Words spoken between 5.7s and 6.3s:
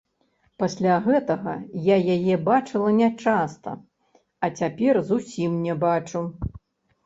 не пабачу.